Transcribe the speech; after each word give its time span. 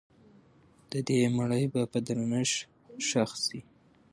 د 0.91 0.93
دې 1.07 1.19
مړي 1.37 1.63
به 1.73 1.81
په 1.91 1.99
درنښت 2.07 2.57
ښخ 3.09 3.31
سي. 3.45 3.59